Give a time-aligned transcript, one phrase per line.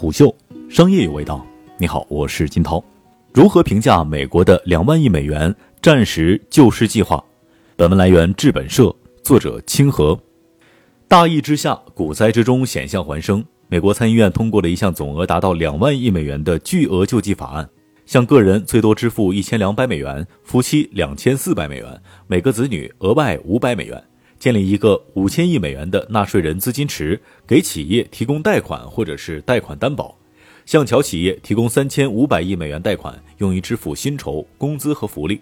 [0.00, 0.32] 虎嗅，
[0.70, 1.44] 商业有味道。
[1.76, 2.80] 你好，我是金涛。
[3.34, 7.20] 如何评价美国的两万亿美元战时救市计划？
[7.74, 10.16] 本文来源治本社，作者清河。
[11.08, 13.44] 大疫之下，股灾之中险象环生。
[13.66, 17.68] 美国参议院通过了一项总额达到两万亿美元的巨额救济法案，
[18.06, 24.00] 向个人最多支付一千两百美元，夫妻两千四百美元，每个子女额外五百美元。
[24.38, 30.16] 建立一个五千亿美元的纳税人资金池，给企业提供贷款或者是贷款担保，
[30.64, 35.36] 向小企业提供三千五百亿美元贷款，用于支付薪酬、工资和福利；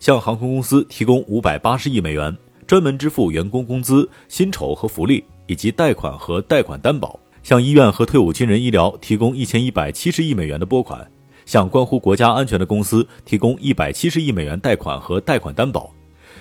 [0.00, 2.34] 向航空公司提供五百八十亿美元，
[2.66, 11.00] 专门支付员工工资、薪酬和福利，以及贷款和贷款担保；向医院和退伍军人医疗提供一千一百七十亿美元的拨款；
[11.44, 15.92] 向关乎国家安全的公司提供一百七十亿美元贷款和贷款担保。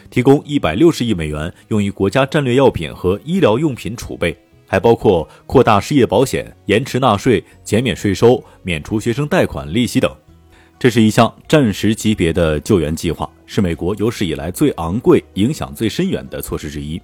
[0.10, 10.12] 提供一百六十亿美元用于国家战略药品和医疗用品储备，还包括扩大失业保险、延迟纳税、减免税收、免除学生贷款利息等。
[10.80, 17.02] 这是一项战时级别的救援计划，是美国有史以来最昂贵、影响最深远的措施之一。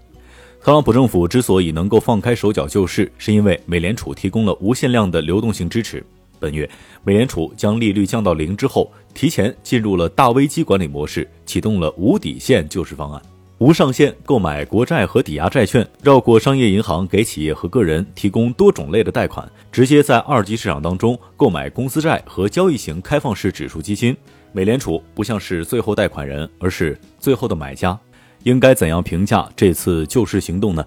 [0.61, 6.05] 特朗普政府之所以能够放开手脚救市，是因为美联储提供了无限量的流动性支持。
[6.43, 6.69] 本月，
[7.05, 13.21] 美联储将利率降到零之后，提前进入了大危机管理模式，启动了无底线救市方案，
[13.59, 24.13] 无上限购买国债和抵押债券，绕过商业银行，给企业和个人提供多种类的贷款，直接在二级市场当中购买公司债和交易型开放式指数基金。
[24.51, 27.97] 美联储不像是最后贷款人，而是最后的买家。
[28.43, 30.85] 应该怎样评价这次救市行动呢？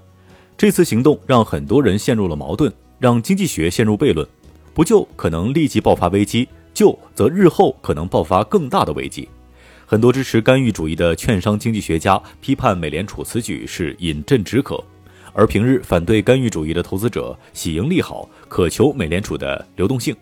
[0.59, 4.29] 这次行动让很多人陷入了矛盾，让经济学陷入悖论。
[4.77, 9.27] 不救可能立即爆发危机，救则日后可能爆发更大的危机。
[9.87, 14.79] 很多支持干预主义的券商经济学家批判美联储此举是饮鸩止渴，
[15.33, 20.15] 而平日反对干预主义的投资者喜迎利好，渴求美联储的流动性。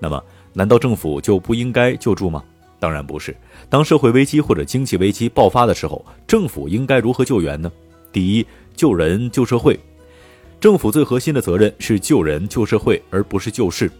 [0.00, 0.20] 那么，
[0.52, 2.42] 难道政府就不应该救助吗？
[2.80, 3.36] 当然不是。
[3.70, 7.70] 当社会危机或者经济危机爆发的时候，政府应该如何救援呢？
[8.10, 9.78] 第一，救人救社会。
[10.58, 13.90] 政府最核心的责任是救人、救社会，而不是救市。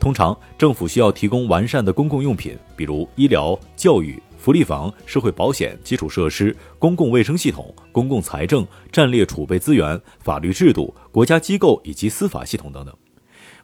[0.00, 12.94] 通常，政府需要提供完善的公共用品，比如医疗、教育、福利房、社会保险、基础设施、公共卫生系统、公共财政、战略储备资源、法律制度、国家机构以及司法系统等等。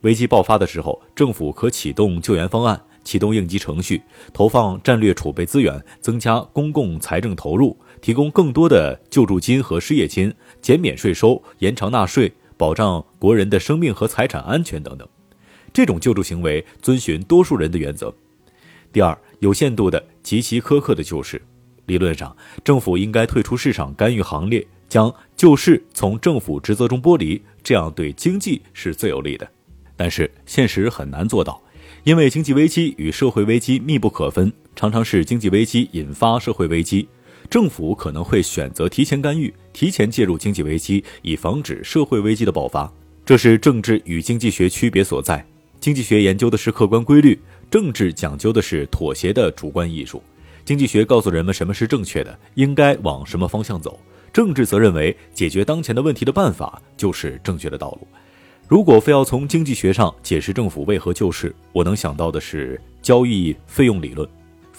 [0.03, 4.03] 危机爆发的时候，政府可启动救援方案，启动应急程序，
[4.33, 12.31] 投放战略储备资源，增加公共财政投入，提供更多的救助金和失业金，减免税收，延长纳税。
[12.63, 15.09] 保障国人的生命和财产安全等等，
[15.73, 18.15] 这种救助行为遵循多数人的原则。
[18.93, 21.43] 第二，有限度的、极其苛刻的救市，
[21.87, 29.51] 理论上政府应该退出市场干预行列，将救市从政府职责中剥离，这样对经济是最有利的。
[29.97, 31.61] 但是现实很难做到，
[32.05, 37.09] 因为经济危机与社会危机密不可分，常常是经济危机引发社会危机。
[37.53, 42.91] 政府可能会选择提前干预、提前介入经济危机，以防止社会危机的爆发。
[43.27, 45.47] 这是政治与经济学区别所在。
[45.79, 47.39] 经济学研究的是客观规律，
[47.71, 50.23] 政治讲究的是妥协的主观艺术。
[50.65, 54.01] 经济学告诉人们什么是正确的，应该往什么方向走。
[54.33, 58.09] 政治则认为解决当前的问题的办法就是正确的道路。
[58.67, 64.27] 如果非要从经济学上解释政府为何救市，我能想到的是交易费用理论。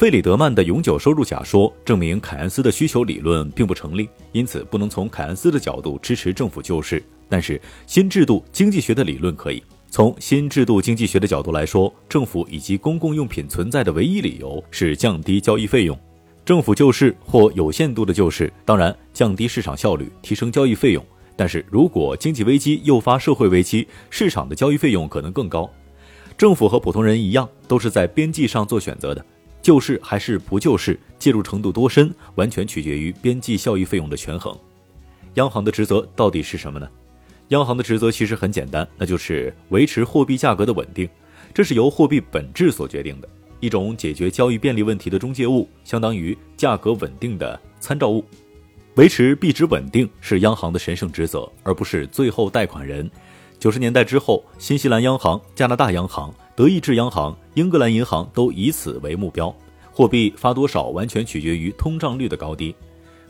[0.03, 7.01] 费里德曼的永久收入假说证明凯恩斯的需求理论并不成立，因此不能从凯恩斯的角度支持政府救市。
[7.29, 9.63] 但是新制度经济学的理论可以。
[9.87, 15.97] 从新制度经济学的角度来说，政府以及公共用品存在的唯一理由是降低交易费用。
[16.43, 21.01] 政府救市或有限度的救市，当然降低市场效率，提升交易费用。
[21.37, 25.69] 但是如果经济危机诱发社会危机，市场的交易费用可能更高。
[26.37, 29.25] 政府和普通人一样，都是在边际上做选择的。
[29.63, 34.53] 救市还是不救市，介入程度多深，完全取决于边际效益费用的权衡。
[35.35, 36.89] 央行的职责到底是什么呢？
[37.47, 41.07] 央行的职责其实很简单，那就是维持货币价格的稳定，
[41.53, 43.29] 这是由货币本质所决定的
[43.61, 48.25] 一种解决交易便利问题的中介物，相当于价格稳定的参照物。
[48.95, 53.09] 维持币值稳定是央行的神圣职责，而不是最后贷款人。
[53.59, 56.33] 九十年代之后，新西兰央行、加拿大央行。
[56.55, 59.53] 德意志央行、英格兰银行都以此为目标，
[59.91, 62.75] 货币发多少完全取决于通胀率的高低。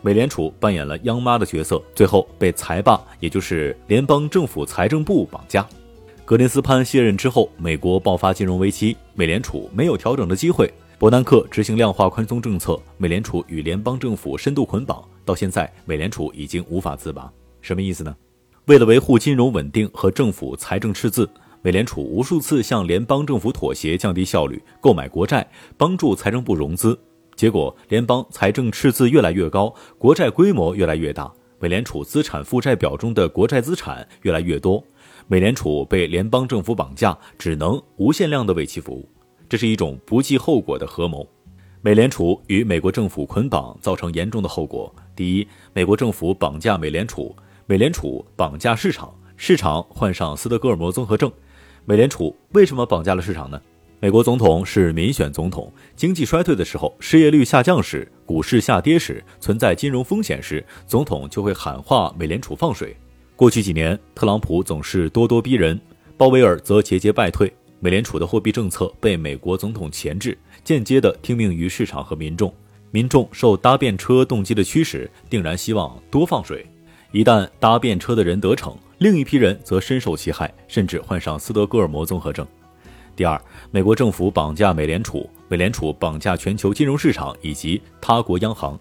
[0.01, 5.65] 美联储扮演了央妈的角色，最后被财霸，也就是联邦政府财政部绑架。
[6.25, 10.69] 格林斯潘卸任之后，美国爆发金融危机，美联储没有调整的机会。
[10.99, 17.31] 伯南克执行量化宽松政策，美联储与联邦政府深度捆绑，到现在美联储已经无法自拔。
[17.61, 18.13] 什么意思呢？
[18.65, 21.29] 为了维护金融稳定和政府财政赤字。
[21.63, 26.99] 美联储无数次向联邦政府妥协，降低效率，购买国债，帮助财政部融资，
[27.37, 34.83] 结果联邦财政赤字越来越高，国债规模越来越大，美联储资产负债表中的国债资产越来越多，
[35.27, 39.07] 美联储被联邦政府绑架，只能无限量的为其服务，
[39.47, 41.25] 这是一种不计后果的合谋。
[41.79, 44.93] 美联储与美国政府捆绑，造成严重的后果。
[45.15, 47.33] 第一，美国政府绑架美联储，
[47.67, 51.31] 美联储绑架市场，市场患上斯德哥尔摩综合症。
[51.85, 53.61] 美联储为什么绑架了市场呢？
[53.99, 62.95] 美国总统是民选总统，经济衰退的时候，失业率下降时，股市下跌时，存在金融风险时，总统就会喊话美联储放水。
[63.35, 65.77] 过去几年，特朗普总是咄咄逼人，
[66.15, 67.51] 鲍威尔则节节败退，
[67.81, 72.53] 美联储的货币政策被美国总统钳制，间接的听命于市场和民众。
[72.91, 76.65] 民众受搭便车动机的驱使，定然希望多放水。
[77.11, 82.47] 一旦搭便车的人得逞，另一批人则深受其害，甚至患上斯德哥尔摩综合症。
[83.17, 83.37] 第二，
[83.69, 88.79] 美国政府绑架美联储，美联储绑架全球金融市场以及他国央行。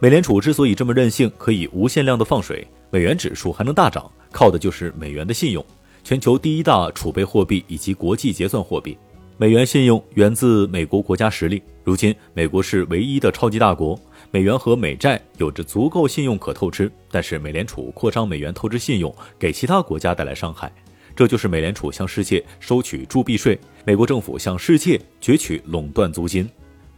[0.00, 5.64] 美联储之所以这么任性，可以无限量的放水，美元指数还能大涨，靠的就是美元的信用，
[6.02, 8.98] 全球第一大储备货币以及国际结算货币。
[9.38, 13.96] 美元信用源自美国国家实力，如今美国是唯一的超级大国。
[14.36, 20.70] 美元和美债有着足够信用可透支，但是美联储扩张美元透支信用，给其他国家带来伤害。
[21.16, 26.46] 这就是美联储向世界收取铸币税，美国政府向世界攫取垄断租金。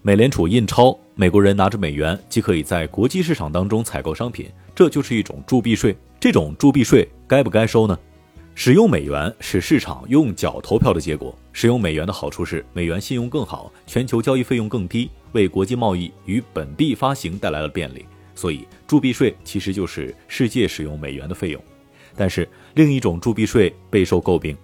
[0.02, 5.96] 美联储印钞，美国人拿着美元，即可以在国际市场当中采购商品，这就是一种铸币税。
[6.18, 7.96] 这种铸币税该不该收呢？
[8.60, 11.32] 使用美元是市场用脚投票的结果。
[11.52, 18.04] 使用美元的好处是美元信用更好，全球交易费用更低，为国际贸易与本币发行带来了便利。
[18.34, 21.62] 所以铸币税其实就是世界使用美元的费用。
[22.16, 24.56] 但是另一种铸币税备受诟病，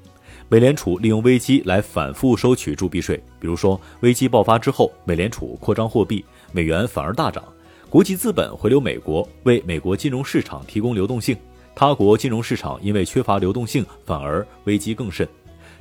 [0.49, 3.17] 美联储利用危机来反复收取铸币税。
[3.39, 7.45] 比如说危机爆发之后，美联储扩张货币，美元反而大涨，
[7.89, 11.37] 国际资本回流美国，为美国金融市场提供流动性。
[11.75, 15.29] 他国金融市场因为缺乏流动性，反而危机更甚，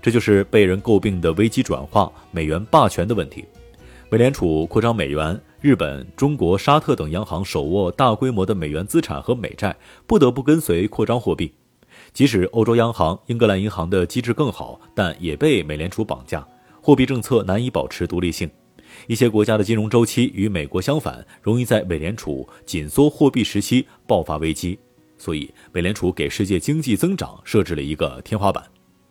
[0.02, 3.46] 这就是被人诟病的危机转化、美元霸权的问题。
[4.10, 9.76] 美联储扩张美元，日本、中国、沙特等央行手握大规模的美元资产和美债，
[10.06, 11.54] 不得不跟随扩张货币。
[12.12, 16.46] 即使欧洲央行、英格兰银行的机制更好，但也被美联储绑架，
[16.82, 18.50] 货币政策难以保持独立性。
[19.08, 24.78] 一些国家的金融周期与美国相反，容易在美联储紧缩货币时期爆发危机。
[25.24, 28.62] 所以，美联储给世界经济增长设置了一个天花板。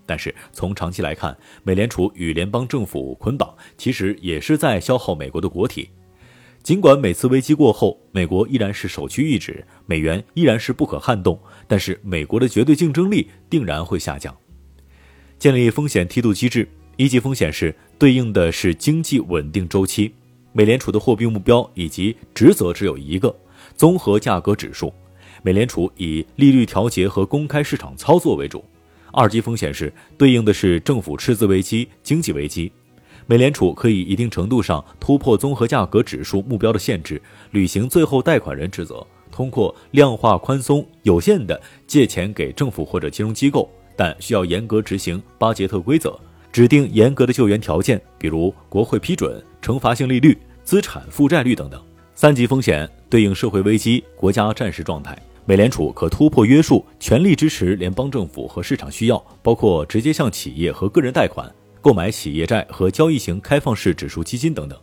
[0.04, 5.88] 但是，从长期来看，美联储与联邦政府捆绑，其实也是在消耗美国的国体。
[6.62, 14.36] 尽管每次危机过后，美国依然是首屈一指，美元依然是不可撼动，但是美国的绝对竞争力定然会下降。
[15.38, 16.68] 建立风险梯度机制，
[16.98, 20.12] 一级风险是对应的是经济稳定周期。
[20.52, 23.34] 美联储的货币目标以及职责只有一个：
[23.74, 24.92] 综合价格指数。
[25.42, 28.64] 美联储以利率调节和公开市场操作为主，
[29.12, 32.70] 二级风险是对应的是政府赤字危机、经济危机。
[33.26, 46.18] 美联储可以一定程度上突破综合价格指数目标的限制，履行最后贷款人职责，通过量化宽松有限的借钱给政府或者金融机构，但需要严格执行巴杰特规则，
[46.50, 51.80] 指定严格的救援条件，比如国会批准、惩罚性利率、资产负债率等等。
[52.14, 55.16] 三级风险对应社会危机、国家战时状态。
[55.52, 64.80] 美联储可突破约束，全力支持联邦政府和市场需要，包括直接向企业和个人贷款、购买企业债和交易型开放式指数基金等等。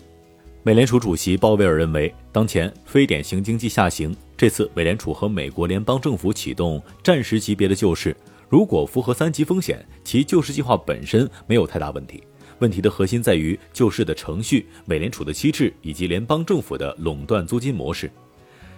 [0.62, 8.16] 美联储主席鲍威尔认为，当前非典型经济下行，这次美联储和美国联邦政府启动战时级别的救市，
[8.48, 12.24] 如果符合三级风险，其救市计划本身没有太大问题。
[12.60, 18.12] 问题的核心在于救市的程序、美联储的机制以及联邦政府的垄断租金模式。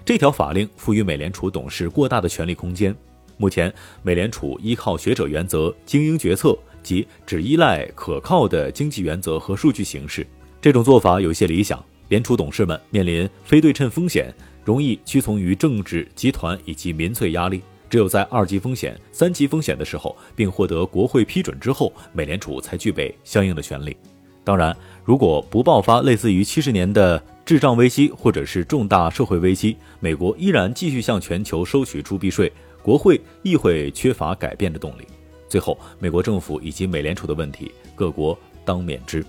[0.03, 2.95] 这条法令赋予美联储董事过大的权力空间。
[3.37, 10.25] 目前，美联储依靠学者原则、精英决策及只依赖可靠的经济原则和数据形式。
[10.59, 11.83] 这种做法有些理想。
[12.09, 14.33] 联储董事们面临非对称风险，
[14.65, 17.61] 容易屈从于政治集团以及民粹压力。
[17.89, 23.95] 只有在二级风险、三级风险的时候，并获得国会批准之后，美联储才具备相应的权利。
[24.43, 27.21] 当然，如果不爆发类似于七十年的。
[27.43, 32.49] 滞胀危机或者是重大社会危机，美国依然继续向全球收取铸币税，
[32.81, 35.05] 国会亦会缺乏改变的动力。
[35.49, 39.25] 最后，美国政府以及美联储的问题，各国当面之。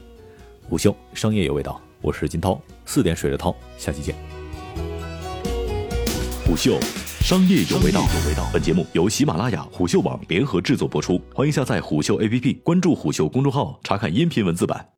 [0.69, 4.15] 午休，商业有味道，我是金涛，四点水的涛，下期见。
[6.47, 6.79] 虎嗅，
[7.23, 14.92] 商业有味道有味道，本节目由喜马拉雅、虎嗅网联合制作播出，欢迎下载虎嗅 APP，关注虎嗅公众号，查看音频文字版。